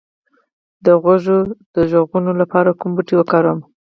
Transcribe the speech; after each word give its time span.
د 0.85 0.87
غوږ 1.01 1.25
د 1.73 1.75
غږونو 1.89 2.31
لپاره 2.41 2.77
کوم 2.79 2.91
بوټی 2.95 3.15
وکاروم؟ 3.17 3.59